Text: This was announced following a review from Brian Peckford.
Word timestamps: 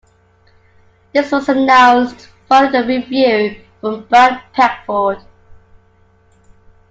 This 1.13 1.31
was 1.31 1.47
announced 1.47 2.29
following 2.49 2.73
a 2.73 2.87
review 2.87 3.63
from 3.79 4.03
Brian 4.07 4.41
Peckford. 4.51 5.23